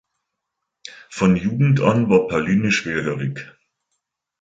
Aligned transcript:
Von 1.11 1.35
Jugend 1.35 1.79
an 1.81 2.09
war 2.09 2.27
Pauline 2.27 2.71
schwerhörig. 2.71 3.39